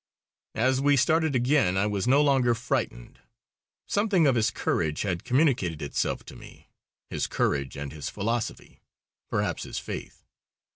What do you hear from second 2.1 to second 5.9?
longer frightened. Something of his courage had communicated